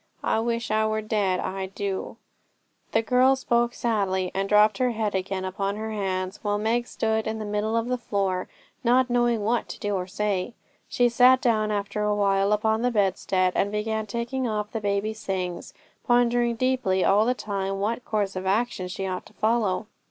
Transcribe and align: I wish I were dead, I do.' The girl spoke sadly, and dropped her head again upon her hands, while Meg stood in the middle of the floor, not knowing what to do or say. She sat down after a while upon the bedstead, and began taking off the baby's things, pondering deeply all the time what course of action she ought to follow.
I 0.23 0.39
wish 0.39 0.71
I 0.71 0.83
were 0.87 1.03
dead, 1.03 1.39
I 1.39 1.67
do.' 1.67 2.17
The 2.91 3.03
girl 3.03 3.35
spoke 3.35 3.75
sadly, 3.75 4.31
and 4.33 4.49
dropped 4.49 4.79
her 4.79 4.89
head 4.93 5.13
again 5.13 5.45
upon 5.45 5.75
her 5.75 5.91
hands, 5.91 6.39
while 6.41 6.57
Meg 6.57 6.87
stood 6.87 7.27
in 7.27 7.37
the 7.37 7.45
middle 7.45 7.77
of 7.77 7.85
the 7.87 7.99
floor, 7.99 8.47
not 8.83 9.11
knowing 9.11 9.43
what 9.43 9.69
to 9.69 9.79
do 9.79 9.93
or 9.93 10.07
say. 10.07 10.55
She 10.89 11.07
sat 11.07 11.39
down 11.39 11.69
after 11.69 12.01
a 12.01 12.15
while 12.15 12.51
upon 12.51 12.81
the 12.81 12.89
bedstead, 12.89 13.53
and 13.55 13.71
began 13.71 14.07
taking 14.07 14.47
off 14.47 14.71
the 14.71 14.81
baby's 14.81 15.23
things, 15.23 15.71
pondering 16.07 16.55
deeply 16.55 17.05
all 17.05 17.23
the 17.23 17.35
time 17.35 17.79
what 17.79 18.03
course 18.03 18.35
of 18.35 18.47
action 18.47 18.87
she 18.87 19.05
ought 19.05 19.27
to 19.27 19.33
follow. 19.33 19.85